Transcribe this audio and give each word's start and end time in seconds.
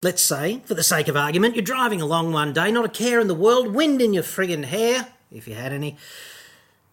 Let's 0.00 0.22
say, 0.22 0.60
for 0.64 0.74
the 0.74 0.84
sake 0.84 1.08
of 1.08 1.16
argument, 1.16 1.56
you're 1.56 1.64
driving 1.64 2.00
along 2.00 2.32
one 2.32 2.52
day, 2.52 2.70
not 2.70 2.84
a 2.84 2.88
care 2.88 3.18
in 3.18 3.26
the 3.26 3.34
world, 3.34 3.74
wind 3.74 4.00
in 4.00 4.14
your 4.14 4.22
friggin' 4.22 4.66
hair, 4.66 5.08
if 5.32 5.48
you 5.48 5.54
had 5.54 5.72
any, 5.72 5.96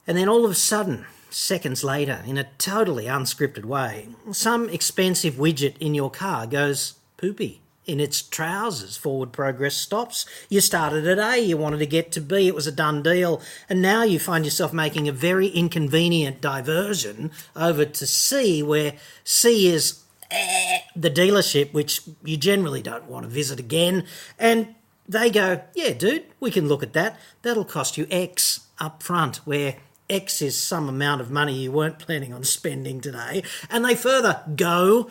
and 0.07 0.17
then 0.17 0.27
all 0.27 0.43
of 0.43 0.49
a 0.49 0.55
sudden, 0.55 1.05
seconds 1.29 1.83
later, 1.83 2.23
in 2.25 2.39
a 2.39 2.49
totally 2.57 3.05
unscripted 3.05 3.63
way, 3.63 4.07
some 4.31 4.69
expensive 4.69 5.35
widget 5.35 5.77
in 5.79 5.93
your 5.93 6.09
car 6.09 6.47
goes 6.47 6.95
poopy 7.17 7.61
in 7.85 7.99
its 7.99 8.23
trousers. 8.23 8.97
Forward 8.97 9.31
progress 9.31 9.75
stops. 9.75 10.25
You 10.49 10.59
started 10.59 11.05
at 11.05 11.19
A, 11.19 11.37
you 11.37 11.57
wanted 11.57 11.77
to 11.77 11.85
get 11.85 12.11
to 12.13 12.21
B, 12.21 12.47
it 12.47 12.55
was 12.55 12.65
a 12.65 12.71
done 12.71 13.03
deal, 13.03 13.39
and 13.69 13.83
now 13.83 14.01
you 14.01 14.17
find 14.17 14.45
yourself 14.45 14.73
making 14.73 15.07
a 15.07 15.11
very 15.11 15.49
inconvenient 15.49 16.41
diversion 16.41 17.29
over 17.55 17.85
to 17.85 18.07
C, 18.07 18.63
where 18.63 18.93
C 19.23 19.67
is 19.67 20.01
eh, 20.31 20.79
the 20.95 21.11
dealership, 21.11 21.73
which 21.73 22.01
you 22.23 22.37
generally 22.37 22.81
don't 22.81 23.05
want 23.05 23.23
to 23.23 23.29
visit 23.29 23.59
again, 23.59 24.05
and 24.39 24.75
they 25.07 25.29
go, 25.29 25.61
Yeah, 25.73 25.93
dude, 25.93 26.25
we 26.39 26.51
can 26.51 26.67
look 26.67 26.83
at 26.83 26.93
that. 26.93 27.17
That'll 27.41 27.65
cost 27.65 27.97
you 27.97 28.07
X 28.09 28.61
up 28.79 29.03
front, 29.03 29.37
where 29.37 29.77
X 30.09 30.41
is 30.41 30.61
some 30.61 30.87
amount 30.87 31.21
of 31.21 31.31
money 31.31 31.53
you 31.53 31.71
weren't 31.71 31.99
planning 31.99 32.33
on 32.33 32.43
spending 32.43 33.01
today. 33.01 33.43
And 33.69 33.83
they 33.83 33.95
further 33.95 34.41
go, 34.55 35.09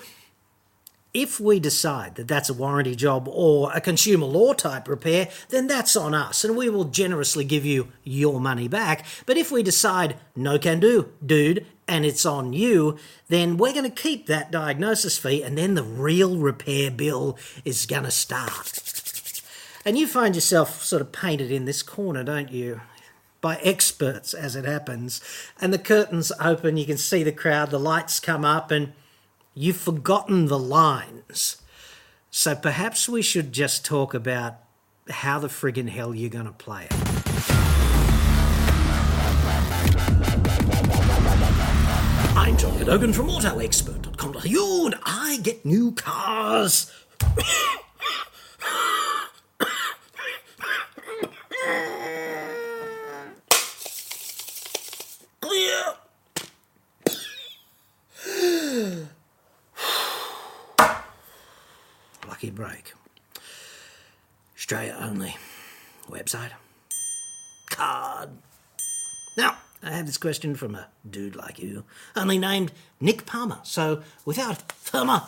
if 1.13 1.39
we 1.39 1.61
decide 1.61 2.17
that 2.17 2.27
that's 2.27 2.51
a 2.51 2.55
warranty 2.55 2.97
job 2.97 3.29
or 3.31 3.73
a 3.73 3.81
consumer 3.81 4.27
law 4.27 4.53
type 4.53 4.89
repair, 4.89 5.29
then 5.49 5.69
that's 5.69 5.95
on 5.95 6.13
us 6.13 6.45
and 6.45 6.57
we 6.57 6.69
will 6.69 6.85
generously 6.85 7.45
give 7.45 7.65
you 7.65 7.89
your 8.03 8.41
money 8.41 8.67
back. 8.67 9.07
But 9.25 9.37
if 9.37 9.53
we 9.53 9.63
decide 9.63 10.17
no 10.35 10.59
can 10.59 10.81
do, 10.81 11.13
dude, 11.25 11.67
and 11.87 12.05
it's 12.05 12.25
on 12.25 12.53
you, 12.53 12.99
then 13.29 13.57
we're 13.57 13.73
going 13.73 13.91
to 13.91 14.03
keep 14.03 14.27
that 14.27 14.51
diagnosis 14.51 15.19
fee 15.19 15.43
and 15.43 15.59
then 15.59 15.75
the 15.75 15.83
real 15.83 16.39
repair 16.39 16.91
bill 16.91 17.39
is 17.65 17.87
going 17.87 18.05
to 18.05 18.11
start. 18.11 18.81
And 19.85 19.99
you 19.99 20.07
find 20.07 20.35
yourself 20.35 20.83
sort 20.83 21.03
of 21.03 21.13
painted 21.13 21.51
in 21.51 21.67
this 21.67 21.83
corner, 21.83 22.25
don't 22.25 22.51
you? 22.51 22.81
By 23.41 23.57
experts, 23.57 24.33
as 24.33 24.57
it 24.57 24.65
happens. 24.65 25.21
And 25.61 25.73
the 25.73 25.79
curtains 25.79 26.33
open, 26.41 26.79
you 26.79 26.87
can 26.87 26.97
see 26.97 27.23
the 27.23 27.33
crowd, 27.33 27.71
the 27.71 27.79
lights 27.79 28.19
come 28.19 28.45
up, 28.45 28.71
and 28.71 28.95
You've 29.57 29.77
forgotten 29.77 30.47
the 30.47 30.59
lines. 30.59 31.63
So 32.31 32.57
perhaps 32.57 33.09
we 33.09 33.23
should 33.23 33.53
just 33.53 33.85
talk 33.85 34.13
about 34.13 34.57
how 35.09 35.39
the 35.39 35.49
friggin' 35.49 35.91
hell 35.91 36.13
you're 36.13 36.29
going 36.29 36.47
to 36.47 36.53
play 36.53 36.89
it. 36.91 37.74
I'm 42.45 42.59
John 42.59 42.77
Cadogan 42.79 43.15
from 43.15 43.29
AutoExpert.com.au 43.29 44.85
and 44.85 44.95
I 45.03 45.39
get 45.43 45.65
new 45.65 45.93
cars. 45.93 46.93
Clear. 55.41 55.95
Lucky 62.29 62.51
break. 62.51 62.93
Australia 64.55 64.99
only. 65.01 65.35
Website. 66.11 66.51
Card. 67.71 68.29
Now, 69.39 69.57
I 69.85 69.91
have 69.91 70.07
this 70.07 70.17
question 70.17 70.55
from 70.55 70.75
a 70.75 70.87
dude 71.09 71.37
like 71.37 71.59
you, 71.59 71.85
only 72.17 72.39
named 72.39 72.73
Nick 73.01 73.27
Palmer. 73.27 73.59
So, 73.65 74.03
without 74.25 74.73
further, 74.73 75.25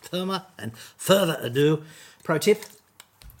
further 0.00 0.46
and 0.58 0.72
further 0.96 1.36
ado, 1.38 1.84
pro 2.24 2.38
tip: 2.38 2.64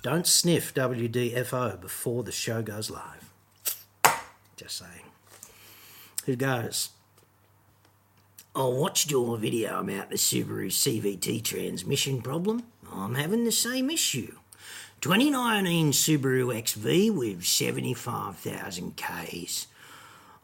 don't 0.02 0.26
sniff 0.26 0.74
WD-40 0.74 1.80
before 1.80 2.22
the 2.22 2.32
show 2.32 2.60
goes 2.60 2.90
live. 2.90 3.30
Just 4.56 4.76
saying. 4.76 5.06
Who 6.26 6.36
goes? 6.36 6.90
I 8.54 8.64
watched 8.66 9.10
your 9.10 9.38
video 9.38 9.80
about 9.80 10.10
the 10.10 10.16
Subaru 10.16 10.66
CVT 10.66 11.42
transmission 11.42 12.20
problem. 12.20 12.64
I'm 12.92 13.14
having 13.14 13.44
the 13.44 13.52
same 13.52 13.88
issue. 13.88 14.36
2019 15.00 15.92
Subaru 15.92 16.52
XV 16.52 17.16
with 17.16 17.44
75,000 17.46 18.94
Ks. 18.96 19.68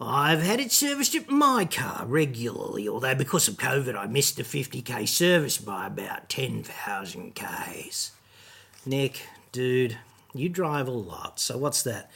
I've 0.01 0.43
had 0.43 0.61
it 0.61 0.71
serviced 0.71 1.17
at 1.17 1.29
my 1.29 1.65
car 1.65 2.07
regularly, 2.07 2.89
although 2.89 3.17
because 3.17 3.49
of 3.49 3.57
COVID 3.57 3.97
I 3.97 4.07
missed 4.07 4.37
the 4.37 4.45
50k 4.45 5.09
service 5.09 5.59
by 5.59 5.89
about 5.89 6.29
10,000 6.29 7.35
Ks. 7.35 8.13
Nick, 8.87 9.27
dude, 9.51 9.99
you 10.33 10.49
drive 10.49 10.87
a 10.87 10.93
lot, 10.93 11.41
so 11.41 11.59
what's 11.59 11.83
that? 11.83 12.11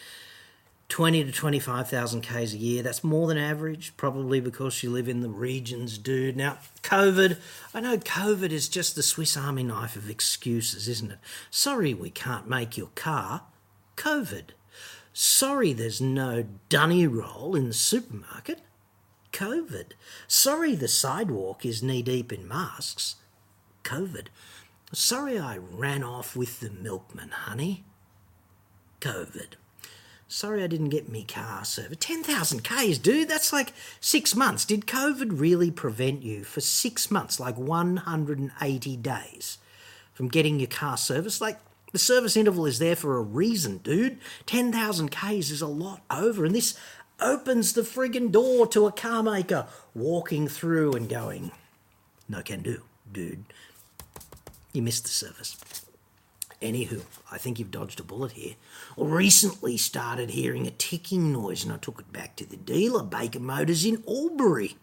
20 0.91 1.25
to 1.25 1.33
25,000 1.33 2.21
Ks 2.21 2.53
a 2.53 2.57
year. 2.59 2.83
That's 2.85 3.03
more 3.03 3.27
than 3.27 3.39
average, 3.39 3.97
probably 3.97 4.41
because 4.41 4.83
you 4.85 4.91
live 4.91 5.09
in 5.09 5.23
the 5.23 5.29
regions, 5.29 5.99
dude. 5.99 6.37
Now, 6.37 6.59
COVID, 6.83 7.39
I 7.75 7.81
know 7.81 7.97
COVID 7.97 8.51
is 8.51 8.69
just 8.69 8.95
the 8.95 9.03
Swiss 9.03 9.37
Army 9.37 9.65
knife 9.65 9.97
of 9.97 10.09
excuses, 10.09 10.89
isn't 10.89 11.13
it? 11.13 11.19
Sorry 11.51 11.95
we 11.95 12.11
can't 12.11 12.49
make 12.49 12.77
your 12.77 12.91
car. 12.95 13.43
COVID. 13.97 14.51
Sorry 15.13 15.73
there's 15.73 16.01
no 16.01 16.47
dunny 16.69 17.07
roll 17.07 17.55
in 17.55 17.69
the 17.69 17.75
supermarket. 17.75 18.61
COVID. 19.33 19.93
Sorry 20.27 20.75
the 20.75 20.89
sidewalk 20.89 21.65
is 21.65 21.83
knee 21.83 22.03
deep 22.03 22.33
in 22.33 22.47
masks. 22.47 23.17
COVID. 23.85 24.27
Sorry 24.93 25.39
I 25.39 25.57
ran 25.57 26.03
off 26.03 26.37
with 26.37 26.61
the 26.61 26.71
milkman, 26.71 27.31
honey. 27.31 27.85
COVID. 29.01 29.55
Sorry 30.29 30.65
I 30.65 30.67
didn't 30.67 30.89
get 30.89 31.11
me 31.11 31.25
car 31.25 31.63
service. 31.65 31.99
10,000 32.01 32.65
Ks, 32.65 32.97
dude, 32.97 33.29
that's 33.29 33.53
like 33.53 33.75
six 34.01 34.35
months. 34.35 34.65
Did 34.65 34.87
COVID 34.87 35.39
really 35.39 35.71
prevent 35.71 36.23
you 36.23 36.43
for 36.43 36.63
six 36.63 37.11
months, 37.11 37.39
like 37.39 37.59
180 37.59 38.97
days, 38.97 39.59
from 40.15 40.29
getting 40.29 40.59
your 40.59 40.69
car 40.69 40.97
service? 40.97 41.43
Like, 41.43 41.59
the 41.93 41.99
service 41.99 42.37
interval 42.37 42.67
is 42.67 42.79
there 42.79 42.97
for 42.97 43.17
a 43.17 43.23
reason, 43.23 43.79
dude. 43.79 44.19
10,000 44.47 45.11
Ks 45.11 45.51
is 45.51 45.63
a 45.63 45.67
lot 45.67 46.03
over, 46.11 46.45
and 46.45 46.55
this 46.55 46.79
opens 47.21 47.73
the 47.73 47.83
friggin' 47.83 48.33
door 48.33 48.67
to 48.67 48.87
a 48.87 48.93
car 48.93 49.23
maker 49.23 49.67
walking 49.95 50.49
through 50.49 50.95
and 50.95 51.09
going, 51.09 51.53
No 52.29 52.43
can 52.43 52.63
do, 52.63 52.83
dude. 53.11 53.45
You 54.73 54.83
missed 54.83 55.05
the 55.05 55.11
service. 55.11 55.57
Anywho, 56.63 57.03
I 57.31 57.39
think 57.39 57.59
you've 57.59 57.73
dodged 57.73 58.01
a 58.01 58.05
bullet 58.05 58.33
here. 58.33 58.55
I 58.97 59.03
recently 59.03 59.77
started 59.77 60.31
hearing 60.31 60.67
a 60.67 60.71
ticking 60.71 61.33
noise 61.33 61.65
and 61.65 61.73
I 61.73 61.77
took 61.77 61.99
it 61.99 62.13
back 62.13 62.37
to 62.37 62.47
the 62.47 62.57
dealer, 62.57 63.03
Baker 63.03 63.41
Motors 63.41 63.85
in 63.85 64.03
Albury. 64.09 64.77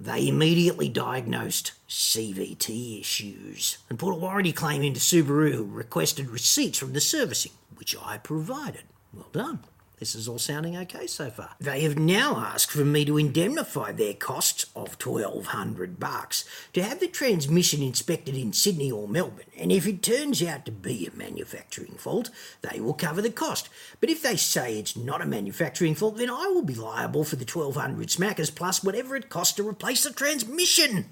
They 0.00 0.28
immediately 0.28 0.88
diagnosed 0.88 1.72
CVT 1.88 3.00
issues 3.00 3.78
and 3.90 3.98
put 3.98 4.12
a 4.12 4.16
warranty 4.16 4.52
claim 4.52 4.82
into 4.82 5.00
Subaru, 5.00 5.54
who 5.54 5.64
requested 5.64 6.30
receipts 6.30 6.78
from 6.78 6.92
the 6.92 7.00
servicing, 7.00 7.52
which 7.76 7.96
I 8.00 8.18
provided. 8.18 8.84
Well 9.12 9.28
done. 9.32 9.60
This 9.98 10.14
is 10.14 10.28
all 10.28 10.38
sounding 10.38 10.76
okay 10.76 11.08
so 11.08 11.28
far. 11.28 11.50
They 11.60 11.80
have 11.80 11.98
now 11.98 12.36
asked 12.36 12.70
for 12.70 12.84
me 12.84 13.04
to 13.04 13.18
indemnify 13.18 13.92
their 13.92 14.14
costs 14.14 14.66
of 14.76 14.96
1200 15.00 15.98
bucks 15.98 16.44
to 16.72 16.82
have 16.82 17.00
the 17.00 17.08
transmission 17.08 17.82
inspected 17.82 18.36
in 18.36 18.52
Sydney 18.52 18.92
or 18.92 19.08
Melbourne, 19.08 19.46
and 19.56 19.72
if 19.72 19.86
it 19.86 20.02
turns 20.02 20.40
out 20.42 20.64
to 20.66 20.70
be 20.72 21.06
a 21.06 21.16
manufacturing 21.16 21.96
fault, 21.96 22.30
they 22.62 22.78
will 22.78 22.94
cover 22.94 23.20
the 23.20 23.30
cost. 23.30 23.68
But 24.00 24.10
if 24.10 24.22
they 24.22 24.36
say 24.36 24.78
it's 24.78 24.96
not 24.96 25.20
a 25.20 25.26
manufacturing 25.26 25.96
fault, 25.96 26.16
then 26.16 26.30
I 26.30 26.46
will 26.46 26.62
be 26.62 26.74
liable 26.74 27.24
for 27.24 27.36
the 27.36 27.44
1200 27.44 28.08
smackers 28.08 28.54
plus 28.54 28.84
whatever 28.84 29.16
it 29.16 29.28
costs 29.28 29.56
to 29.56 29.68
replace 29.68 30.04
the 30.04 30.12
transmission. 30.12 31.06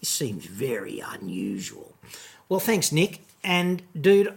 This 0.00 0.10
seems 0.10 0.44
very 0.44 1.00
unusual. 1.00 1.94
Well, 2.48 2.60
thanks, 2.60 2.92
Nick. 2.92 3.22
And, 3.42 3.82
dude, 3.98 4.34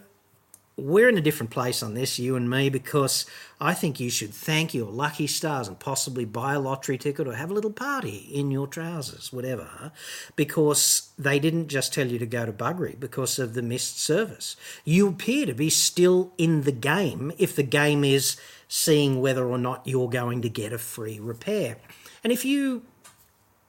we're 0.81 1.09
in 1.09 1.17
a 1.17 1.21
different 1.21 1.51
place 1.51 1.81
on 1.83 1.93
this, 1.93 2.19
you 2.19 2.35
and 2.35 2.49
me, 2.49 2.69
because 2.69 3.25
I 3.59 3.73
think 3.73 3.99
you 3.99 4.09
should 4.09 4.33
thank 4.33 4.73
your 4.73 4.91
lucky 4.91 5.27
stars 5.27 5.67
and 5.67 5.79
possibly 5.79 6.25
buy 6.25 6.53
a 6.53 6.59
lottery 6.59 6.97
ticket 6.97 7.27
or 7.27 7.33
have 7.33 7.51
a 7.51 7.53
little 7.53 7.71
party 7.71 8.29
in 8.31 8.51
your 8.51 8.67
trousers, 8.67 9.33
whatever, 9.33 9.91
because 10.35 11.11
they 11.17 11.39
didn't 11.39 11.67
just 11.67 11.93
tell 11.93 12.07
you 12.07 12.19
to 12.19 12.25
go 12.25 12.45
to 12.45 12.53
Buggery 12.53 12.99
because 12.99 13.39
of 13.39 13.53
the 13.53 13.61
missed 13.61 13.99
service. 13.99 14.55
You 14.85 15.07
appear 15.09 15.45
to 15.45 15.53
be 15.53 15.69
still 15.69 16.33
in 16.37 16.63
the 16.63 16.71
game 16.71 17.31
if 17.37 17.55
the 17.55 17.63
game 17.63 18.03
is 18.03 18.37
seeing 18.67 19.19
whether 19.19 19.47
or 19.47 19.57
not 19.57 19.85
you're 19.85 20.09
going 20.09 20.41
to 20.43 20.49
get 20.49 20.73
a 20.73 20.77
free 20.77 21.19
repair. 21.19 21.77
And 22.23 22.33
if 22.33 22.45
you 22.45 22.83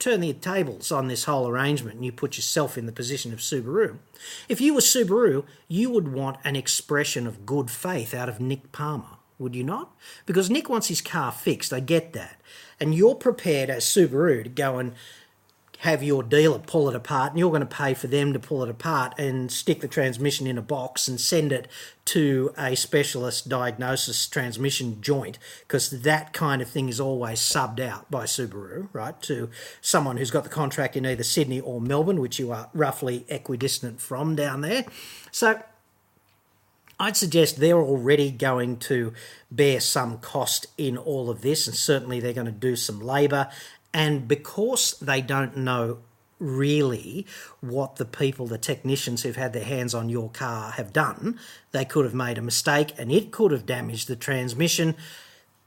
turn 0.01 0.19
the 0.19 0.33
tables 0.33 0.91
on 0.91 1.07
this 1.07 1.25
whole 1.25 1.47
arrangement 1.47 1.97
and 1.97 2.05
you 2.05 2.11
put 2.11 2.35
yourself 2.35 2.77
in 2.77 2.87
the 2.87 2.91
position 2.91 3.31
of 3.31 3.39
Subaru. 3.39 3.99
If 4.49 4.59
you 4.59 4.73
were 4.73 4.81
Subaru, 4.81 5.45
you 5.67 5.91
would 5.91 6.11
want 6.11 6.39
an 6.43 6.55
expression 6.55 7.27
of 7.27 7.45
good 7.45 7.69
faith 7.69 8.13
out 8.13 8.27
of 8.27 8.39
Nick 8.39 8.71
Palmer, 8.71 9.17
would 9.37 9.55
you 9.55 9.63
not? 9.63 9.95
Because 10.25 10.49
Nick 10.49 10.69
wants 10.69 10.87
his 10.87 11.01
car 11.01 11.31
fixed, 11.31 11.71
I 11.71 11.81
get 11.81 12.13
that. 12.13 12.41
And 12.79 12.95
you're 12.95 13.15
prepared 13.15 13.69
as 13.69 13.85
Subaru 13.85 14.43
to 14.43 14.49
go 14.49 14.79
and 14.79 14.93
have 15.81 16.03
your 16.03 16.21
dealer 16.21 16.59
pull 16.59 16.87
it 16.87 16.95
apart 16.95 17.31
and 17.31 17.39
you're 17.39 17.49
going 17.49 17.59
to 17.59 17.65
pay 17.65 17.91
for 17.95 18.05
them 18.05 18.33
to 18.33 18.39
pull 18.39 18.63
it 18.63 18.69
apart 18.69 19.17
and 19.17 19.51
stick 19.51 19.81
the 19.81 19.87
transmission 19.87 20.45
in 20.45 20.55
a 20.55 20.61
box 20.61 21.07
and 21.07 21.19
send 21.19 21.51
it 21.51 21.67
to 22.05 22.53
a 22.55 22.75
specialist 22.75 23.49
diagnosis 23.49 24.27
transmission 24.27 25.01
joint 25.01 25.39
because 25.61 25.89
that 26.03 26.33
kind 26.33 26.61
of 26.61 26.69
thing 26.69 26.87
is 26.87 26.99
always 26.99 27.39
subbed 27.39 27.79
out 27.79 28.09
by 28.11 28.25
Subaru, 28.25 28.89
right, 28.93 29.19
to 29.23 29.49
someone 29.81 30.17
who's 30.17 30.29
got 30.29 30.43
the 30.43 30.51
contract 30.51 30.95
in 30.95 31.03
either 31.03 31.23
Sydney 31.23 31.59
or 31.59 31.81
Melbourne, 31.81 32.21
which 32.21 32.37
you 32.37 32.51
are 32.51 32.69
roughly 32.75 33.25
equidistant 33.27 33.99
from 33.99 34.35
down 34.35 34.61
there. 34.61 34.85
So 35.31 35.63
I'd 36.99 37.17
suggest 37.17 37.59
they're 37.59 37.81
already 37.81 38.29
going 38.29 38.77
to 38.77 39.13
bear 39.49 39.79
some 39.79 40.19
cost 40.19 40.67
in 40.77 40.95
all 40.95 41.31
of 41.31 41.41
this, 41.41 41.65
and 41.65 41.75
certainly 41.75 42.19
they're 42.19 42.33
going 42.33 42.45
to 42.45 42.51
do 42.51 42.75
some 42.75 42.99
labour. 42.99 43.49
And 43.93 44.27
because 44.27 44.97
they 44.99 45.21
don't 45.21 45.57
know 45.57 45.99
really 46.39 47.25
what 47.61 47.97
the 47.97 48.05
people, 48.05 48.47
the 48.47 48.57
technicians 48.57 49.21
who've 49.21 49.35
had 49.35 49.53
their 49.53 49.63
hands 49.63 49.93
on 49.93 50.09
your 50.09 50.29
car 50.29 50.71
have 50.71 50.91
done, 50.91 51.39
they 51.71 51.85
could 51.85 52.03
have 52.03 52.15
made 52.15 52.37
a 52.37 52.41
mistake 52.41 52.93
and 52.97 53.11
it 53.11 53.31
could 53.31 53.51
have 53.51 53.65
damaged 53.65 54.07
the 54.07 54.15
transmission. 54.15 54.95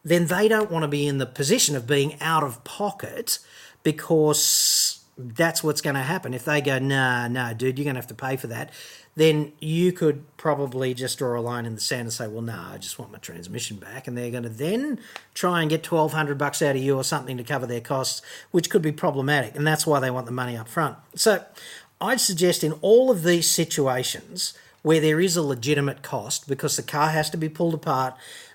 Then 0.02 0.26
they 0.26 0.48
don't 0.48 0.70
want 0.70 0.82
to 0.82 0.88
be 0.88 1.06
in 1.06 1.18
the 1.18 1.26
position 1.26 1.76
of 1.76 1.86
being 1.86 2.20
out 2.20 2.42
of 2.42 2.64
pocket 2.64 3.38
because 3.82 5.04
that's 5.16 5.62
what's 5.62 5.80
going 5.80 5.94
to 5.94 6.02
happen. 6.02 6.34
If 6.34 6.44
they 6.44 6.60
go, 6.60 6.78
nah, 6.78 7.28
nah, 7.28 7.52
dude, 7.52 7.78
you're 7.78 7.84
going 7.84 7.94
to 7.94 8.00
have 8.00 8.08
to 8.08 8.14
pay 8.14 8.36
for 8.36 8.48
that 8.48 8.70
then 9.16 9.52
you 9.60 9.92
could 9.92 10.24
probably 10.36 10.92
just 10.92 11.18
draw 11.18 11.38
a 11.38 11.40
line 11.40 11.66
in 11.66 11.74
the 11.74 11.80
sand 11.80 12.02
and 12.02 12.12
say, 12.12 12.26
well, 12.26 12.42
no, 12.42 12.60
I 12.72 12.78
just 12.78 12.98
want 12.98 13.12
my 13.12 13.18
transmission 13.18 13.76
back. 13.76 14.08
And 14.08 14.18
they're 14.18 14.30
going 14.30 14.42
to 14.42 14.48
then 14.48 14.98
try 15.34 15.60
and 15.60 15.70
get 15.70 15.90
1200 15.90 16.36
bucks 16.36 16.60
out 16.62 16.76
of 16.76 16.82
you 16.82 16.96
or 16.96 17.04
something 17.04 17.36
to 17.36 17.44
cover 17.44 17.66
their 17.66 17.80
costs, 17.80 18.22
which 18.50 18.70
could 18.70 18.82
be 18.82 18.92
problematic. 18.92 19.54
And 19.54 19.66
that's 19.66 19.86
why 19.86 20.00
they 20.00 20.10
want 20.10 20.26
the 20.26 20.32
money 20.32 20.56
up 20.56 20.68
front. 20.68 20.96
So 21.14 21.44
I'd 22.00 22.20
suggest 22.20 22.64
in 22.64 22.72
all 22.80 23.10
of 23.10 23.22
these 23.22 23.48
situations 23.48 24.54
where 24.82 25.00
there 25.00 25.20
is 25.20 25.36
a 25.36 25.42
legitimate 25.42 26.02
cost 26.02 26.46
because 26.46 26.76
the 26.76 26.82
car 26.82 27.08
has 27.08 27.30
to 27.30 27.36
be 27.36 27.48
pulled 27.48 27.72
apart, 27.72 28.14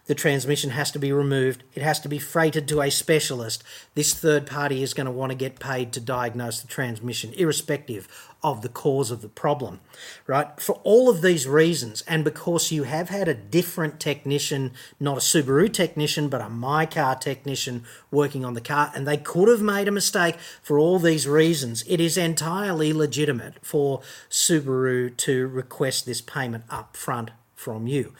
the 0.09 0.15
transmission 0.15 0.71
has 0.71 0.89
to 0.89 0.97
be 0.97 1.11
removed, 1.11 1.61
it 1.75 1.83
has 1.83 1.99
to 1.99 2.09
be 2.09 2.17
freighted 2.17 2.67
to 2.67 2.81
a 2.81 2.89
specialist. 2.89 3.63
This 3.93 4.11
third 4.11 4.47
party 4.47 4.81
is 4.81 4.95
going 4.95 5.05
to 5.05 5.11
want 5.11 5.31
to 5.31 5.35
get 5.35 5.59
paid 5.59 5.93
to 5.93 5.99
diagnose 5.99 6.61
the 6.61 6.67
transmission, 6.67 7.31
irrespective 7.33 8.07
of 8.41 8.63
the 8.63 8.69
cause 8.69 9.11
of 9.11 9.21
the 9.21 9.29
problem, 9.29 9.81
right? 10.25 10.59
For 10.59 10.81
all 10.83 11.11
of 11.11 11.21
these 11.21 11.47
reasons, 11.47 12.01
and 12.07 12.23
because 12.23 12.71
you 12.71 12.83
have 12.83 13.09
had 13.09 13.27
a 13.27 13.35
different 13.35 13.99
technician, 13.99 14.71
not 14.99 15.17
a 15.17 15.21
Subaru 15.21 15.71
technician, 15.71 16.27
but 16.27 16.41
a 16.41 16.49
My 16.49 16.87
Car 16.87 17.13
technician 17.13 17.83
working 18.09 18.43
on 18.43 18.55
the 18.55 18.61
car, 18.61 18.91
and 18.95 19.07
they 19.07 19.17
could 19.17 19.47
have 19.47 19.61
made 19.61 19.87
a 19.87 19.91
mistake 19.91 20.37
for 20.63 20.79
all 20.79 20.97
these 20.97 21.27
reasons, 21.27 21.83
it 21.87 21.99
is 21.99 22.17
entirely 22.17 22.93
legitimate 22.93 23.63
for 23.63 24.01
Subaru 24.27 25.15
to 25.17 25.47
request 25.47 26.07
this 26.07 26.19
payment 26.19 26.63
up 26.67 26.97
front 26.97 27.29
from 27.53 27.85
you. 27.85 28.15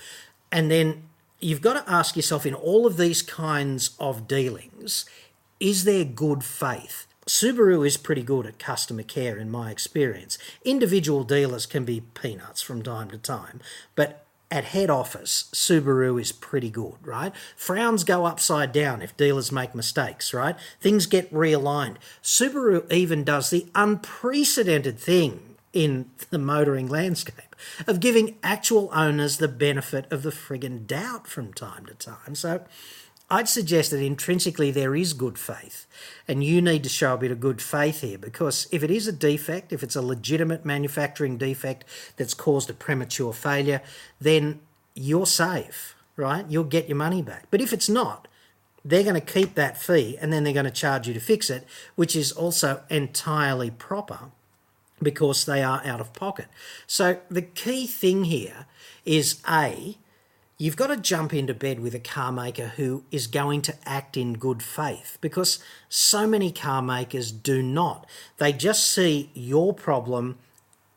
And 0.51 0.69
then 0.69 1.08
you've 1.39 1.61
got 1.61 1.85
to 1.85 1.91
ask 1.91 2.15
yourself 2.15 2.45
in 2.45 2.53
all 2.53 2.85
of 2.85 2.97
these 2.97 3.21
kinds 3.21 3.91
of 3.99 4.27
dealings 4.27 5.05
is 5.59 5.83
there 5.83 6.05
good 6.05 6.43
faith? 6.43 7.05
Subaru 7.27 7.85
is 7.85 7.97
pretty 7.97 8.23
good 8.23 8.45
at 8.45 8.57
customer 8.57 9.03
care 9.03 9.37
in 9.37 9.51
my 9.51 9.71
experience. 9.71 10.37
Individual 10.63 11.23
dealers 11.23 11.65
can 11.65 11.83
be 11.83 12.01
peanuts 12.01 12.61
from 12.61 12.81
time 12.81 13.11
to 13.11 13.17
time, 13.17 13.59
but 13.93 14.25
at 14.49 14.63
head 14.63 14.89
office, 14.89 15.49
Subaru 15.53 16.19
is 16.19 16.31
pretty 16.31 16.71
good, 16.71 16.95
right? 17.03 17.33
Frowns 17.55 18.03
go 18.03 18.25
upside 18.25 18.71
down 18.71 19.01
if 19.01 19.15
dealers 19.15 19.51
make 19.51 19.75
mistakes, 19.75 20.33
right? 20.33 20.55
Things 20.81 21.05
get 21.05 21.31
realigned. 21.31 21.97
Subaru 22.23 22.91
even 22.91 23.23
does 23.23 23.49
the 23.49 23.67
unprecedented 23.75 24.97
thing 24.97 25.48
in 25.73 26.09
the 26.29 26.39
motoring 26.39 26.87
landscape 26.87 27.55
of 27.87 27.99
giving 27.99 28.37
actual 28.41 28.89
owners 28.93 29.37
the 29.37 29.47
benefit 29.47 30.11
of 30.11 30.23
the 30.23 30.31
friggin' 30.31 30.87
doubt 30.87 31.27
from 31.27 31.53
time 31.53 31.85
to 31.85 31.93
time. 31.93 32.35
So 32.35 32.63
I'd 33.31 33.47
suggest 33.47 33.91
that 33.91 34.01
intrinsically 34.01 34.71
there 34.71 34.95
is 34.95 35.13
good 35.13 35.37
faith, 35.37 35.85
and 36.27 36.43
you 36.43 36.61
need 36.61 36.81
to 36.83 36.89
show 36.89 37.13
a 37.13 37.17
bit 37.17 37.31
of 37.31 37.39
good 37.39 37.61
faith 37.61 38.01
here 38.01 38.17
because 38.17 38.67
if 38.71 38.81
it 38.81 38.89
is 38.89 39.07
a 39.07 39.11
defect, 39.11 39.71
if 39.71 39.83
it's 39.83 39.95
a 39.95 40.01
legitimate 40.01 40.65
manufacturing 40.65 41.37
defect 41.37 41.85
that's 42.17 42.33
caused 42.33 42.71
a 42.71 42.73
premature 42.73 43.31
failure, 43.31 43.81
then 44.19 44.61
you're 44.95 45.27
safe, 45.27 45.95
right? 46.15 46.45
You'll 46.49 46.63
get 46.63 46.89
your 46.89 46.97
money 46.97 47.21
back. 47.21 47.45
But 47.51 47.61
if 47.61 47.71
it's 47.71 47.89
not, 47.89 48.27
they're 48.83 49.03
going 49.03 49.13
to 49.13 49.21
keep 49.21 49.53
that 49.53 49.79
fee 49.79 50.17
and 50.19 50.33
then 50.33 50.43
they're 50.43 50.53
going 50.53 50.65
to 50.65 50.71
charge 50.71 51.07
you 51.07 51.13
to 51.13 51.19
fix 51.19 51.51
it, 51.51 51.67
which 51.95 52.15
is 52.15 52.31
also 52.31 52.81
entirely 52.89 53.69
proper 53.69 54.31
because 55.01 55.45
they 55.45 55.63
are 55.63 55.81
out 55.85 56.01
of 56.01 56.13
pocket. 56.13 56.47
So 56.87 57.19
the 57.29 57.41
key 57.41 57.87
thing 57.87 58.25
here 58.25 58.65
is 59.05 59.41
A, 59.49 59.97
you've 60.57 60.75
got 60.75 60.87
to 60.87 60.97
jump 60.97 61.33
into 61.33 61.53
bed 61.53 61.79
with 61.79 61.95
a 61.95 61.99
car 61.99 62.31
maker 62.31 62.73
who 62.75 63.03
is 63.11 63.27
going 63.27 63.61
to 63.63 63.75
act 63.85 64.17
in 64.17 64.33
good 64.33 64.61
faith 64.61 65.17
because 65.21 65.59
so 65.87 66.27
many 66.27 66.51
car 66.51 66.81
makers 66.81 67.31
do 67.31 67.63
not. 67.63 68.05
They 68.37 68.53
just 68.53 68.85
see 68.91 69.31
your 69.33 69.73
problem 69.73 70.37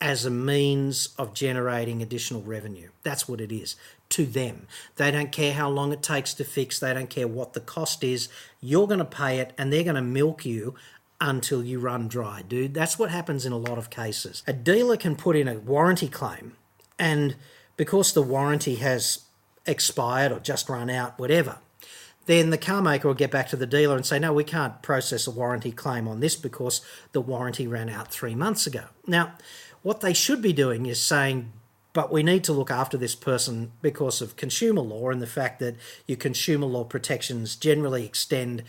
as 0.01 0.27
a 0.27 0.31
means 0.31 1.11
of 1.17 1.33
generating 1.33 2.03
additional 2.03 2.43
revenue. 2.43 2.89
That's 3.05 3.29
what 3.29 3.41
it 3.41 3.53
is 3.53 3.77
to 4.13 4.27
them. 4.27 4.67
They 4.97 5.11
don't 5.11 5.33
care 5.33 5.55
how 5.55 5.71
long 5.71 5.93
it 5.93 6.03
takes 6.03 6.35
to 6.35 6.45
fix, 6.45 6.79
they 6.79 6.93
don't 6.93 7.09
care 7.09 7.29
what 7.29 7.55
the 7.55 7.61
cost 7.61 8.05
is. 8.05 8.29
You're 8.61 8.87
going 8.87 8.99
to 8.99 9.05
pay 9.05 9.39
it 9.39 9.55
and 9.57 9.73
they're 9.73 9.85
going 9.85 9.97
to 9.97 10.03
milk 10.03 10.45
you 10.45 10.75
until 11.23 11.63
you 11.63 11.79
run 11.79 12.09
dry, 12.09 12.43
dude. 12.43 12.75
That's 12.75 12.99
what 12.99 13.11
happens 13.11 13.47
in 13.47 13.53
a 13.53 13.57
lot 13.57 13.79
of 13.79 13.91
cases. 13.91 14.43
A 14.47 14.53
dealer 14.53 14.97
can 14.97 15.15
put 15.15 15.37
in 15.37 15.47
a 15.47 15.59
warranty 15.59 16.09
claim, 16.09 16.57
and 16.99 17.37
because 17.77 18.13
the 18.13 18.23
warranty 18.23 18.75
has 18.77 19.21
expired 19.65 20.33
or 20.33 20.41
just 20.41 20.69
run 20.69 20.91
out, 20.91 21.19
whatever, 21.21 21.59
then 22.27 22.51
the 22.51 22.59
car 22.59 22.83
maker 22.83 23.07
will 23.07 23.15
get 23.15 23.31
back 23.31 23.49
to 23.49 23.57
the 23.57 23.67
dealer 23.67 23.97
and 23.97 24.05
say, 24.05 24.19
No, 24.19 24.33
we 24.33 24.45
can't 24.45 24.83
process 24.83 25.27
a 25.29 25.31
warranty 25.31 25.71
claim 25.71 26.09
on 26.09 26.19
this 26.19 26.35
because 26.35 26.81
the 27.13 27.21
warranty 27.21 27.69
ran 27.69 27.89
out 27.89 28.13
three 28.13 28.35
months 28.35 28.67
ago. 28.67 28.87
Now, 29.07 29.35
what 29.83 30.01
they 30.01 30.13
should 30.13 30.43
be 30.43 30.53
doing 30.53 30.87
is 30.87 31.01
saying, 31.01 31.53
but 31.93 32.11
we 32.11 32.23
need 32.23 32.43
to 32.45 32.53
look 32.53 32.71
after 32.71 32.97
this 32.97 33.15
person 33.15 33.73
because 33.83 34.21
of 34.23 34.37
consumer 34.37 34.81
law 34.81 35.11
and 35.11 35.21
the 35.21 35.27
fact 35.27 35.61
that 35.61 35.77
your 36.07 36.17
consumer 36.17 36.67
law 36.67 36.85
protections 36.85 37.55
generally 37.55 38.05
extend 38.07 38.63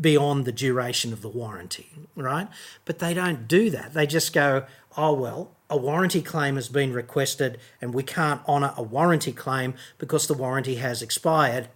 beyond 0.00 0.44
the 0.44 0.52
duration 0.52 1.12
of 1.12 1.22
the 1.22 1.28
warranty, 1.28 1.90
right? 2.16 2.48
But 2.84 2.98
they 2.98 3.14
don't 3.14 3.46
do 3.46 3.70
that. 3.70 3.92
They 3.94 4.06
just 4.06 4.32
go, 4.32 4.64
oh, 4.96 5.12
well, 5.12 5.52
a 5.68 5.76
warranty 5.76 6.22
claim 6.22 6.56
has 6.56 6.68
been 6.68 6.92
requested 6.92 7.58
and 7.80 7.94
we 7.94 8.02
can't 8.02 8.40
honour 8.48 8.72
a 8.76 8.82
warranty 8.82 9.32
claim 9.32 9.74
because 9.98 10.26
the 10.26 10.34
warranty 10.34 10.76
has 10.76 11.02
expired. 11.02 11.68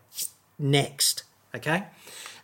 Next, 0.58 1.25
okay? 1.54 1.85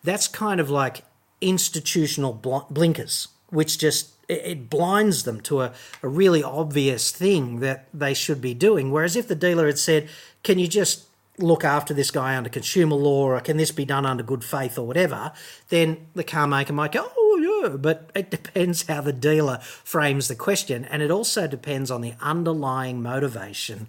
That's 0.05 0.29
kind 0.29 0.61
of 0.61 0.69
like 0.69 1.05
institutional 1.41 2.35
bl- 2.35 2.69
blinkers, 2.71 3.29
which 3.49 3.79
just 3.79 4.13
it 4.29 4.71
blinds 4.71 5.25
them 5.25 5.41
to 5.43 5.63
a, 5.63 5.73
a 6.03 6.09
really 6.09 6.43
obvious 6.43 7.11
thing 7.11 7.61
that 7.61 7.89
they 7.93 8.15
should 8.15 8.41
be 8.41 8.55
doing. 8.55 8.91
Whereas 8.91 9.17
if 9.17 9.29
the 9.29 9.35
dealer 9.35 9.67
had 9.67 9.79
said, 9.79 10.09
Can 10.43 10.59
you 10.59 10.69
just 10.69 11.07
look 11.39 11.65
after 11.65 11.95
this 11.95 12.11
guy 12.11 12.37
under 12.37 12.51
consumer 12.51 12.97
law 12.97 13.25
or 13.25 13.41
can 13.41 13.57
this 13.57 13.73
be 13.73 13.85
done 13.85 14.05
under 14.05 14.23
good 14.23 14.45
faith 14.45 14.79
or 14.79 14.87
whatever, 14.87 15.33
then 15.69 16.07
the 16.15 16.25
car 16.25 16.47
maker 16.47 16.73
might 16.73 16.93
go, 16.93 17.11
oh, 17.17 17.63
yeah, 17.65 17.77
but 17.77 18.11
it 18.15 18.31
depends 18.31 18.87
how 18.87 19.01
the 19.01 19.13
dealer 19.13 19.59
frames 19.63 20.29
the 20.29 20.37
question. 20.37 20.85
And 20.85 21.03
it 21.03 21.11
also 21.11 21.47
depends 21.47 21.91
on 21.91 22.01
the 22.01 22.15
underlying 22.21 23.03
motivation 23.03 23.89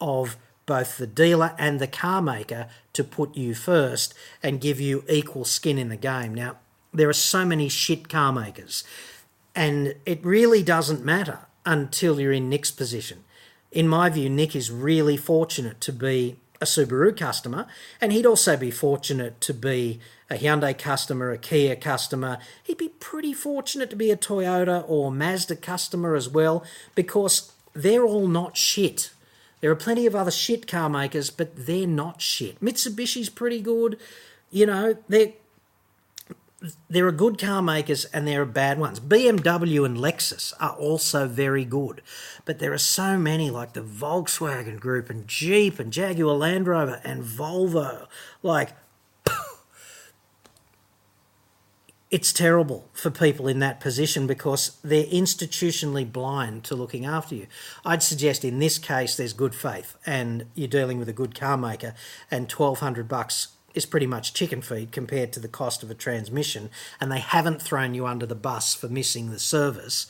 of 0.00 0.36
both 0.66 0.96
the 0.96 1.06
dealer 1.06 1.54
and 1.58 1.80
the 1.80 1.86
car 1.86 2.22
maker 2.22 2.68
to 2.92 3.04
put 3.04 3.36
you 3.36 3.54
first 3.54 4.14
and 4.42 4.60
give 4.60 4.80
you 4.80 5.04
equal 5.08 5.44
skin 5.44 5.78
in 5.78 5.88
the 5.88 5.96
game. 5.96 6.34
Now, 6.34 6.56
there 6.92 7.08
are 7.08 7.14
so 7.14 7.44
many 7.44 7.68
shit 7.68 8.08
car 8.08 8.32
makers, 8.32 8.84
and 9.54 9.94
it 10.04 10.24
really 10.24 10.62
doesn't 10.62 11.04
matter 11.04 11.40
until 11.64 12.20
you're 12.20 12.32
in 12.32 12.48
Nick's 12.48 12.70
position. 12.70 13.24
In 13.70 13.88
my 13.88 14.10
view, 14.10 14.28
Nick 14.28 14.54
is 14.54 14.70
really 14.70 15.16
fortunate 15.16 15.80
to 15.80 15.92
be 15.92 16.36
a 16.62 16.64
Subaru 16.64 17.14
customer, 17.14 17.66
and 18.00 18.12
he'd 18.12 18.24
also 18.24 18.56
be 18.56 18.70
fortunate 18.70 19.40
to 19.42 19.52
be 19.52 20.00
a 20.30 20.36
Hyundai 20.36 20.78
customer, 20.78 21.32
a 21.32 21.36
Kia 21.36 21.76
customer. 21.76 22.38
He'd 22.62 22.78
be 22.78 22.88
pretty 22.88 23.34
fortunate 23.34 23.90
to 23.90 23.96
be 23.96 24.10
a 24.10 24.16
Toyota 24.16 24.84
or 24.88 25.10
Mazda 25.10 25.56
customer 25.56 26.14
as 26.14 26.28
well, 26.28 26.64
because 26.94 27.52
they're 27.74 28.04
all 28.04 28.28
not 28.28 28.56
shit. 28.56 29.10
There 29.60 29.70
are 29.70 29.76
plenty 29.76 30.06
of 30.06 30.14
other 30.14 30.30
shit 30.30 30.66
car 30.66 30.88
makers, 30.88 31.30
but 31.30 31.66
they're 31.66 31.86
not 31.86 32.22
shit. 32.22 32.60
Mitsubishi's 32.60 33.28
pretty 33.28 33.60
good. 33.60 33.98
You 34.50 34.66
know, 34.66 34.96
they're 35.08 35.32
there 36.88 37.06
are 37.06 37.12
good 37.12 37.38
car 37.38 37.62
makers 37.62 38.04
and 38.06 38.26
there 38.26 38.42
are 38.42 38.46
bad 38.46 38.78
ones. 38.78 39.00
BMW 39.00 39.84
and 39.84 39.96
Lexus 39.96 40.52
are 40.60 40.74
also 40.76 41.26
very 41.26 41.64
good, 41.64 42.02
but 42.44 42.58
there 42.58 42.72
are 42.72 42.78
so 42.78 43.18
many 43.18 43.50
like 43.50 43.72
the 43.72 43.82
Volkswagen 43.82 44.78
Group 44.78 45.10
and 45.10 45.26
Jeep 45.26 45.78
and 45.78 45.92
Jaguar 45.92 46.34
Land 46.34 46.66
Rover 46.66 47.00
and 47.04 47.22
Volvo. 47.22 48.06
Like, 48.42 48.70
it's 52.12 52.32
terrible 52.32 52.90
for 52.92 53.10
people 53.10 53.48
in 53.48 53.58
that 53.60 53.80
position 53.80 54.26
because 54.26 54.76
they're 54.84 55.06
institutionally 55.06 56.10
blind 56.10 56.62
to 56.64 56.76
looking 56.76 57.06
after 57.06 57.34
you. 57.34 57.46
I'd 57.86 58.02
suggest 58.02 58.44
in 58.44 58.58
this 58.58 58.78
case 58.78 59.16
there's 59.16 59.32
good 59.32 59.54
faith 59.54 59.96
and 60.04 60.44
you're 60.54 60.68
dealing 60.68 60.98
with 60.98 61.08
a 61.08 61.14
good 61.14 61.34
car 61.34 61.56
maker 61.56 61.94
and 62.30 62.52
1200 62.52 63.08
bucks 63.08 63.48
is 63.74 63.86
pretty 63.86 64.06
much 64.06 64.34
chicken 64.34 64.62
feed 64.62 64.92
compared 64.92 65.32
to 65.32 65.40
the 65.40 65.48
cost 65.48 65.82
of 65.82 65.90
a 65.90 65.94
transmission 65.94 66.70
and 67.00 67.10
they 67.10 67.20
haven't 67.20 67.62
thrown 67.62 67.94
you 67.94 68.06
under 68.06 68.26
the 68.26 68.34
bus 68.34 68.74
for 68.74 68.88
missing 68.88 69.30
the 69.30 69.38
service 69.38 70.06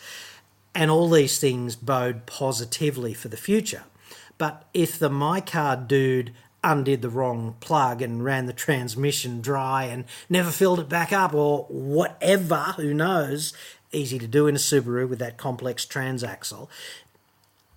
and 0.74 0.90
all 0.90 1.08
these 1.08 1.38
things 1.38 1.76
bode 1.76 2.26
positively 2.26 3.14
for 3.14 3.28
the 3.28 3.36
future. 3.36 3.84
But 4.38 4.66
if 4.72 4.98
the 4.98 5.10
my 5.10 5.40
car 5.40 5.76
dude 5.76 6.32
undid 6.64 7.02
the 7.02 7.08
wrong 7.08 7.56
plug 7.60 8.00
and 8.00 8.24
ran 8.24 8.46
the 8.46 8.52
transmission 8.52 9.40
dry 9.40 9.84
and 9.84 10.04
never 10.28 10.50
filled 10.50 10.80
it 10.80 10.88
back 10.88 11.12
up 11.12 11.34
or 11.34 11.64
whatever, 11.68 12.74
who 12.76 12.94
knows, 12.94 13.52
easy 13.90 14.18
to 14.18 14.26
do 14.26 14.46
in 14.46 14.54
a 14.54 14.58
Subaru 14.58 15.08
with 15.08 15.18
that 15.18 15.36
complex 15.36 15.84
transaxle 15.84 16.68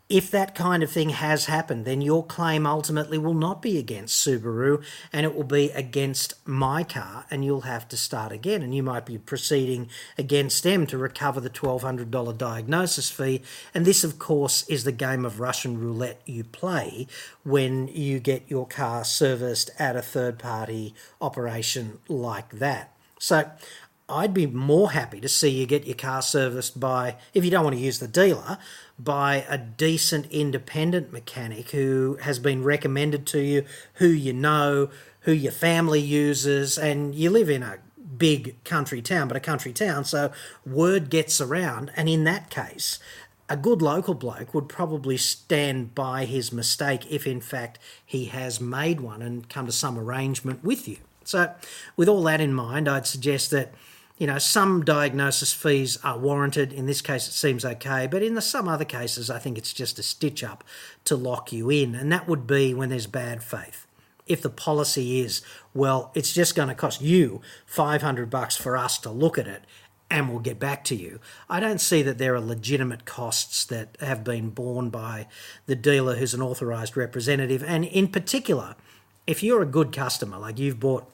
if 0.08 0.30
that 0.30 0.54
kind 0.54 0.84
of 0.84 0.92
thing 0.92 1.10
has 1.10 1.46
happened, 1.46 1.86
then 1.86 2.00
your 2.00 2.24
claim 2.24 2.68
ultimately 2.68 3.18
will 3.18 3.34
not 3.34 3.60
be 3.60 3.80
against 3.80 4.26
Subaru 4.26 4.84
and 5.12 5.26
it 5.26 5.34
will 5.34 5.44
be 5.44 5.72
against 5.72 6.36
my 6.48 6.84
car, 6.84 7.26
and 7.32 7.44
you'll 7.44 7.62
have 7.62 7.88
to 7.90 7.98
start 7.98 8.32
again. 8.32 8.62
And 8.62 8.76
you 8.76 8.84
might 8.84 9.06
be 9.06 9.18
proceeding 9.18 9.90
against 10.16 10.64
them 10.64 10.86
to 10.88 10.98
recover 10.98 11.42
the 11.42 11.50
$1,200 11.50 12.38
diagnosis 12.38 13.10
fee. 13.10 13.42
And 13.74 13.84
this, 13.84 14.04
of 14.04 14.20
course, 14.20 14.68
is 14.68 14.84
the 14.84 14.92
game 14.92 15.26
of 15.26 15.40
Russian 15.40 15.80
roulette 15.80 16.22
you 16.26 16.44
play 16.44 17.08
when 17.44 17.88
you 17.88 18.20
get 18.20 18.44
your 18.48 18.68
car 18.68 19.04
serviced 19.04 19.72
at 19.80 19.96
a 19.96 20.04
third 20.04 20.38
party 20.38 20.94
operation 21.20 21.98
like 22.08 22.52
that. 22.60 22.92
So 23.18 23.50
I'd 24.08 24.36
be 24.36 24.46
more 24.46 24.92
happy 24.92 25.20
to 25.20 25.30
see 25.30 25.50
you 25.50 25.66
get 25.66 25.88
your 25.88 25.96
car 25.96 26.22
serviced 26.22 26.80
by, 26.80 27.16
if 27.34 27.44
you 27.44 27.50
don't 27.50 27.64
want 27.64 27.76
to 27.76 27.82
use 27.82 28.00
the 28.00 28.08
dealer, 28.08 28.60
by 29.00 29.46
a 29.50 29.58
decent 29.58 30.28
independent 30.32 31.12
mechanic 31.12 31.72
who 31.72 32.20
has 32.22 32.38
been 32.38 32.64
recommended 32.64 33.26
to 33.28 33.42
you, 33.42 33.66
who 33.96 34.08
you 34.08 34.32
know, 34.32 34.90
who 35.22 35.32
your 35.32 35.52
family 35.52 36.00
uses, 36.00 36.78
and 36.78 37.16
you 37.16 37.32
live 37.32 37.50
in 37.50 37.64
a 37.64 37.80
big 38.18 38.64
country 38.64 39.02
town, 39.02 39.28
but 39.28 39.38
a 39.38 39.42
country 39.42 39.74
town, 39.74 40.06
so 40.06 40.32
word 40.66 41.10
gets 41.10 41.42
around. 41.42 41.92
And 41.96 42.08
in 42.08 42.26
that 42.26 42.52
case, 42.52 43.00
a 43.50 43.58
good 43.58 43.82
local 43.82 44.14
bloke 44.14 44.54
would 44.54 44.70
probably 44.70 45.18
stand 45.18 45.96
by 45.96 46.26
his 46.26 46.52
mistake 46.52 47.12
if, 47.12 47.26
in 47.26 47.42
fact, 47.42 47.80
he 48.06 48.26
has 48.26 48.62
made 48.62 49.02
one 49.02 49.24
and 49.24 49.50
come 49.50 49.66
to 49.66 49.72
some 49.72 49.98
arrangement 49.98 50.64
with 50.64 50.88
you. 50.88 50.98
So, 51.24 51.56
with 51.98 52.08
all 52.08 52.24
that 52.24 52.40
in 52.40 52.54
mind, 52.54 52.88
I'd 52.88 53.08
suggest 53.08 53.50
that 53.50 53.74
you 54.18 54.28
know, 54.28 54.38
some 54.38 54.86
diagnosis 54.86 55.52
fees 55.52 55.98
are 56.04 56.18
warranted. 56.18 56.72
In 56.72 56.86
this 56.86 57.02
case, 57.02 57.28
it 57.28 57.34
seems 57.34 57.66
okay, 57.66 58.08
but 58.08 58.24
in 58.24 58.36
the, 58.36 58.42
some 58.42 58.68
other 58.68 58.86
cases, 58.86 59.30
I 59.30 59.40
think 59.40 59.58
it's 59.58 59.74
just 59.74 60.00
a 60.00 60.04
stitch 60.04 60.44
up 60.44 60.64
to 61.04 61.16
lock 61.16 61.52
you 61.52 61.70
in, 61.70 61.96
and 61.96 62.12
that 62.12 62.28
would 62.28 62.48
be 62.48 62.74
when 62.74 62.90
there's 62.90 63.08
bad 63.08 63.44
faith. 63.44 63.86
If 64.26 64.42
the 64.42 64.50
policy 64.50 65.20
is, 65.20 65.42
well, 65.74 66.12
it's 66.16 66.34
just 66.34 66.56
going 66.56 66.70
to 66.70 66.76
cost 66.76 67.02
you 67.02 67.42
500 67.66 68.30
bucks 68.30 68.58
for 68.58 68.76
us 68.76 68.98
to 69.00 69.12
look 69.12 69.38
at 69.38 69.48
it 69.48 69.64
and 70.10 70.30
we'll 70.30 70.40
get 70.40 70.60
back 70.60 70.84
to 70.86 70.96
you. 70.96 71.20
I 71.50 71.60
don't 71.60 71.82
see 71.82 72.02
that 72.04 72.18
there 72.18 72.36
are 72.36 72.42
legitimate 72.42 73.06
costs 73.06 73.66
that 73.66 73.98
have 74.00 74.24
been 74.24 74.50
borne 74.50 74.90
by 74.90 75.28
the 75.66 75.76
dealer 75.76 76.16
who's 76.16 76.34
an 76.34 76.42
authorised 76.42 76.96
representative. 76.96 77.64
And 77.64 77.86
in 77.86 78.08
particular, 78.08 78.76
if 79.28 79.42
you're 79.42 79.62
a 79.62 79.68
good 79.68 79.92
customer, 79.92 80.38
like 80.38 80.60
you've 80.60 80.80
bought 80.80 81.10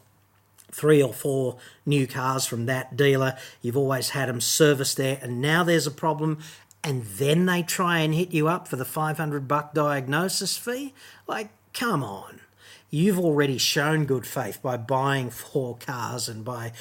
three 0.71 1.01
or 1.01 1.13
four 1.13 1.57
new 1.85 2.07
cars 2.07 2.45
from 2.45 2.65
that 2.65 2.95
dealer. 2.95 3.37
You've 3.61 3.77
always 3.77 4.09
had 4.09 4.29
them 4.29 4.41
serviced 4.41 4.97
there, 4.97 5.19
and 5.21 5.41
now 5.41 5.63
there's 5.63 5.87
a 5.87 5.91
problem, 5.91 6.39
and 6.83 7.03
then 7.03 7.45
they 7.45 7.63
try 7.63 7.99
and 7.99 8.13
hit 8.13 8.31
you 8.31 8.47
up 8.47 8.67
for 8.67 8.75
the 8.75 8.85
500 8.85 9.47
buck 9.47 9.73
diagnosis 9.73 10.57
fee? 10.57 10.93
Like, 11.27 11.49
come 11.73 12.03
on. 12.03 12.41
You've 12.89 13.19
already 13.19 13.57
shown 13.57 14.05
good 14.05 14.25
faith 14.25 14.61
by 14.61 14.77
buying 14.77 15.29
four 15.29 15.77
cars 15.77 16.27
and 16.27 16.43
by 16.43 16.73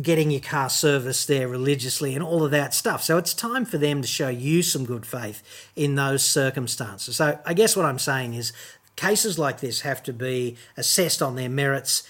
getting 0.00 0.30
your 0.30 0.40
car 0.40 0.70
serviced 0.70 1.26
there 1.26 1.48
religiously 1.48 2.14
and 2.14 2.22
all 2.22 2.44
of 2.44 2.52
that 2.52 2.72
stuff. 2.74 3.02
So 3.02 3.18
it's 3.18 3.34
time 3.34 3.64
for 3.64 3.76
them 3.76 4.02
to 4.02 4.06
show 4.06 4.28
you 4.28 4.62
some 4.62 4.84
good 4.84 5.04
faith 5.04 5.42
in 5.74 5.96
those 5.96 6.22
circumstances. 6.22 7.16
So 7.16 7.40
I 7.44 7.54
guess 7.54 7.76
what 7.76 7.86
I'm 7.86 7.98
saying 7.98 8.34
is 8.34 8.52
cases 8.94 9.38
like 9.38 9.60
this 9.60 9.80
have 9.80 10.02
to 10.04 10.12
be 10.12 10.56
assessed 10.76 11.20
on 11.22 11.34
their 11.34 11.48
merits 11.48 12.08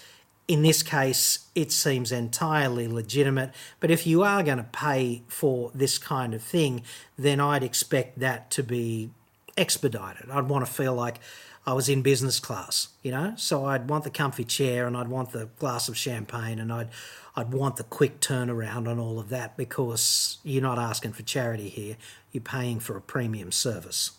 in 0.51 0.63
this 0.63 0.83
case, 0.83 1.45
it 1.55 1.71
seems 1.71 2.11
entirely 2.11 2.85
legitimate. 2.85 3.53
But 3.79 3.89
if 3.89 4.05
you 4.05 4.21
are 4.23 4.43
going 4.43 4.57
to 4.57 4.65
pay 4.65 5.23
for 5.29 5.71
this 5.73 5.97
kind 5.97 6.33
of 6.33 6.43
thing, 6.43 6.83
then 7.17 7.39
I'd 7.39 7.63
expect 7.63 8.19
that 8.19 8.51
to 8.51 8.61
be 8.61 9.11
expedited. 9.55 10.29
I'd 10.29 10.49
want 10.49 10.65
to 10.65 10.71
feel 10.71 10.93
like 10.93 11.21
I 11.65 11.71
was 11.71 11.87
in 11.87 12.01
business 12.01 12.41
class, 12.41 12.89
you 13.01 13.11
know? 13.11 13.33
So 13.37 13.63
I'd 13.63 13.89
want 13.89 14.03
the 14.03 14.09
comfy 14.09 14.43
chair 14.43 14.87
and 14.87 14.97
I'd 14.97 15.07
want 15.07 15.31
the 15.31 15.47
glass 15.57 15.87
of 15.87 15.95
champagne 15.95 16.59
and 16.59 16.73
I'd 16.73 16.89
I'd 17.33 17.53
want 17.53 17.77
the 17.77 17.85
quick 17.85 18.19
turnaround 18.19 18.89
on 18.89 18.99
all 18.99 19.17
of 19.17 19.29
that 19.29 19.55
because 19.55 20.39
you're 20.43 20.61
not 20.61 20.77
asking 20.77 21.13
for 21.13 21.23
charity 21.23 21.69
here. 21.69 21.95
You're 22.33 22.41
paying 22.41 22.81
for 22.81 22.97
a 22.97 23.01
premium 23.01 23.53
service. 23.53 24.11